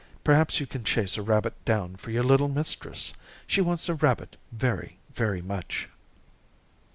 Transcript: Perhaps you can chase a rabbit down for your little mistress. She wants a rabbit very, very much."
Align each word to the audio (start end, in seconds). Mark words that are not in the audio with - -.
Perhaps 0.23 0.59
you 0.59 0.65
can 0.65 0.83
chase 0.83 1.15
a 1.15 1.21
rabbit 1.21 1.53
down 1.63 1.95
for 1.95 2.09
your 2.09 2.23
little 2.23 2.47
mistress. 2.47 3.13
She 3.45 3.61
wants 3.61 3.87
a 3.87 3.93
rabbit 3.93 4.35
very, 4.51 4.97
very 5.13 5.43
much." 5.43 5.89